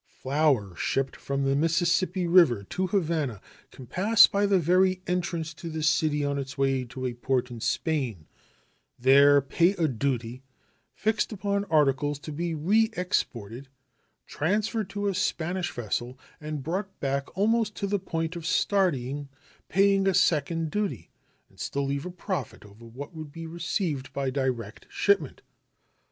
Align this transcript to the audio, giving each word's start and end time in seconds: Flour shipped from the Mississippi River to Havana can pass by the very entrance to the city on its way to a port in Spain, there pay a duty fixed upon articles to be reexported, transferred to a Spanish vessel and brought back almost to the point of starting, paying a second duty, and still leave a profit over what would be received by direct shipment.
Flour 0.17 0.75
shipped 0.75 1.15
from 1.15 1.43
the 1.43 1.55
Mississippi 1.55 2.25
River 2.25 2.63
to 2.71 2.87
Havana 2.87 3.39
can 3.69 3.85
pass 3.85 4.25
by 4.25 4.47
the 4.47 4.57
very 4.57 5.03
entrance 5.05 5.53
to 5.53 5.69
the 5.69 5.83
city 5.83 6.25
on 6.25 6.39
its 6.39 6.57
way 6.57 6.85
to 6.85 7.05
a 7.05 7.13
port 7.13 7.51
in 7.51 7.59
Spain, 7.61 8.25
there 8.97 9.41
pay 9.41 9.73
a 9.73 9.87
duty 9.87 10.41
fixed 10.95 11.31
upon 11.31 11.65
articles 11.65 12.17
to 12.17 12.31
be 12.31 12.55
reexported, 12.55 13.69
transferred 14.25 14.89
to 14.89 15.07
a 15.07 15.13
Spanish 15.13 15.69
vessel 15.71 16.17
and 16.39 16.63
brought 16.63 16.99
back 16.99 17.37
almost 17.37 17.75
to 17.75 17.85
the 17.85 17.99
point 17.99 18.35
of 18.35 18.43
starting, 18.43 19.29
paying 19.69 20.07
a 20.07 20.15
second 20.15 20.71
duty, 20.71 21.11
and 21.47 21.59
still 21.59 21.85
leave 21.85 22.07
a 22.07 22.09
profit 22.09 22.65
over 22.65 22.85
what 22.85 23.13
would 23.13 23.31
be 23.31 23.45
received 23.45 24.11
by 24.13 24.31
direct 24.31 24.87
shipment. 24.89 25.43